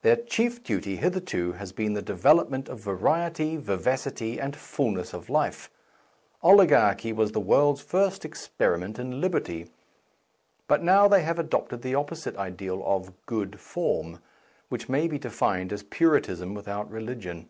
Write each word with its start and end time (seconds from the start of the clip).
Their 0.00 0.16
chief 0.16 0.64
duty 0.64 0.96
hitherto 0.96 1.52
has 1.52 1.70
been 1.70 1.92
the 1.92 2.02
development 2.02 2.68
of 2.68 2.80
variety, 2.80 3.56
vivacity, 3.56 4.40
and 4.40 4.56
fullness 4.56 5.14
of 5.14 5.30
life; 5.30 5.70
oli 6.42 6.66
garchy 6.66 7.14
was 7.14 7.30
the 7.30 7.40
w^orld's 7.40 7.80
first 7.80 8.24
experiment 8.24 8.98
in 8.98 9.20
liberty. 9.20 9.70
But 10.66 10.82
now 10.82 11.06
they 11.06 11.22
have 11.22 11.38
adopted 11.38 11.82
the 11.82 11.94
opposite 11.94 12.36
ideal 12.36 12.82
of" 12.84 13.12
good 13.26 13.60
form," 13.60 14.18
which 14.68 14.88
may 14.88 15.06
be 15.06 15.16
defined 15.20 15.72
as 15.72 15.84
Puritanism 15.84 16.54
without 16.54 16.90
religion. 16.90 17.48